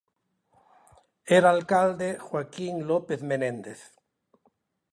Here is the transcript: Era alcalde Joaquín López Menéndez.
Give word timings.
Era 1.37 1.49
alcalde 1.57 2.09
Joaquín 2.25 2.75
López 2.89 3.19
Menéndez. 3.29 3.81